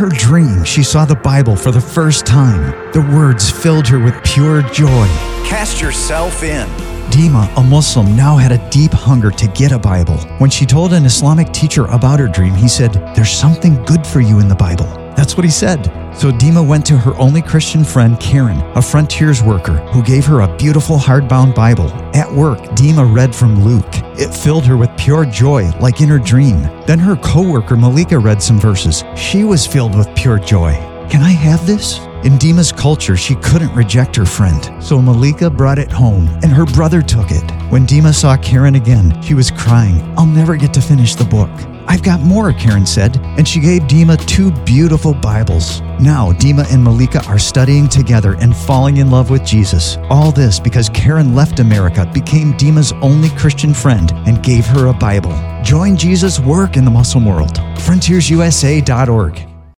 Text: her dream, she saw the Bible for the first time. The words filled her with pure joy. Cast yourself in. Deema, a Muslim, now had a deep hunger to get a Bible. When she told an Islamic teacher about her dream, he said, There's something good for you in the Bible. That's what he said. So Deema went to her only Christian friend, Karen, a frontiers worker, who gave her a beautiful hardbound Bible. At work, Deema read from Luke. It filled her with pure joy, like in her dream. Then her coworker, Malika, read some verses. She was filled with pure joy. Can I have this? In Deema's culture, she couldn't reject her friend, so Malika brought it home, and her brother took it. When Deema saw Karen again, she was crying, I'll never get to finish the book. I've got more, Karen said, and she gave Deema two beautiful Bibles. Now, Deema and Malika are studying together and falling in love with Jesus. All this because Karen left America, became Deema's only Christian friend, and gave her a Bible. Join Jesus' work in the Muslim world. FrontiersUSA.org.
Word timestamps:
her 0.00 0.08
dream, 0.08 0.64
she 0.64 0.82
saw 0.82 1.04
the 1.04 1.14
Bible 1.14 1.54
for 1.54 1.70
the 1.70 1.80
first 1.80 2.24
time. 2.24 2.70
The 2.92 3.02
words 3.14 3.50
filled 3.50 3.86
her 3.88 3.98
with 3.98 4.14
pure 4.24 4.62
joy. 4.62 5.06
Cast 5.44 5.82
yourself 5.82 6.42
in. 6.42 6.66
Deema, 7.10 7.54
a 7.58 7.62
Muslim, 7.62 8.16
now 8.16 8.34
had 8.34 8.50
a 8.50 8.70
deep 8.70 8.92
hunger 8.92 9.30
to 9.30 9.46
get 9.48 9.72
a 9.72 9.78
Bible. 9.78 10.16
When 10.38 10.48
she 10.48 10.64
told 10.64 10.94
an 10.94 11.04
Islamic 11.04 11.52
teacher 11.52 11.84
about 11.84 12.18
her 12.18 12.28
dream, 12.28 12.54
he 12.54 12.66
said, 12.66 12.94
There's 13.14 13.30
something 13.30 13.74
good 13.84 14.06
for 14.06 14.22
you 14.22 14.38
in 14.38 14.48
the 14.48 14.54
Bible. 14.54 14.99
That's 15.20 15.36
what 15.36 15.44
he 15.44 15.50
said. 15.50 15.84
So 16.16 16.30
Deema 16.32 16.66
went 16.66 16.86
to 16.86 16.96
her 16.96 17.14
only 17.16 17.42
Christian 17.42 17.84
friend, 17.84 18.18
Karen, 18.18 18.56
a 18.74 18.80
frontiers 18.80 19.42
worker, 19.42 19.76
who 19.92 20.02
gave 20.02 20.24
her 20.24 20.40
a 20.40 20.56
beautiful 20.56 20.96
hardbound 20.96 21.54
Bible. 21.54 21.90
At 22.16 22.32
work, 22.32 22.60
Deema 22.70 23.14
read 23.14 23.34
from 23.34 23.62
Luke. 23.62 23.84
It 24.18 24.34
filled 24.34 24.64
her 24.64 24.78
with 24.78 24.96
pure 24.96 25.26
joy, 25.26 25.72
like 25.78 26.00
in 26.00 26.08
her 26.08 26.18
dream. 26.18 26.62
Then 26.86 26.98
her 26.98 27.16
coworker, 27.16 27.76
Malika, 27.76 28.18
read 28.18 28.42
some 28.42 28.58
verses. 28.58 29.04
She 29.14 29.44
was 29.44 29.66
filled 29.66 29.94
with 29.94 30.08
pure 30.14 30.38
joy. 30.38 30.72
Can 31.10 31.20
I 31.20 31.32
have 31.32 31.66
this? 31.66 32.00
In 32.22 32.34
Deema's 32.34 32.70
culture, 32.70 33.16
she 33.16 33.34
couldn't 33.36 33.74
reject 33.74 34.14
her 34.14 34.26
friend, 34.26 34.70
so 34.84 35.00
Malika 35.00 35.48
brought 35.48 35.78
it 35.78 35.90
home, 35.90 36.28
and 36.42 36.52
her 36.52 36.66
brother 36.66 37.00
took 37.00 37.30
it. 37.30 37.50
When 37.70 37.86
Deema 37.86 38.12
saw 38.12 38.36
Karen 38.36 38.74
again, 38.74 39.22
she 39.22 39.32
was 39.32 39.50
crying, 39.50 40.02
I'll 40.18 40.26
never 40.26 40.56
get 40.56 40.74
to 40.74 40.82
finish 40.82 41.14
the 41.14 41.24
book. 41.24 41.48
I've 41.88 42.02
got 42.02 42.20
more, 42.20 42.52
Karen 42.52 42.84
said, 42.84 43.16
and 43.38 43.48
she 43.48 43.58
gave 43.58 43.82
Deema 43.84 44.22
two 44.26 44.50
beautiful 44.66 45.14
Bibles. 45.14 45.80
Now, 45.98 46.32
Deema 46.32 46.70
and 46.70 46.84
Malika 46.84 47.24
are 47.24 47.38
studying 47.38 47.88
together 47.88 48.34
and 48.34 48.54
falling 48.54 48.98
in 48.98 49.10
love 49.10 49.30
with 49.30 49.42
Jesus. 49.42 49.96
All 50.10 50.30
this 50.30 50.60
because 50.60 50.90
Karen 50.90 51.34
left 51.34 51.58
America, 51.58 52.04
became 52.12 52.52
Deema's 52.52 52.92
only 53.00 53.30
Christian 53.30 53.72
friend, 53.72 54.12
and 54.26 54.42
gave 54.42 54.66
her 54.66 54.88
a 54.88 54.92
Bible. 54.92 55.32
Join 55.64 55.96
Jesus' 55.96 56.38
work 56.38 56.76
in 56.76 56.84
the 56.84 56.90
Muslim 56.90 57.24
world. 57.24 57.54
FrontiersUSA.org. 57.76 59.49